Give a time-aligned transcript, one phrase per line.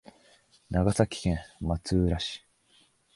[0.71, 2.43] 長崎県松浦市